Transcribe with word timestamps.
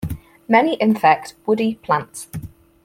Many 0.47 0.81
infect 0.81 1.35
woody 1.45 1.75
plants. 1.83 2.27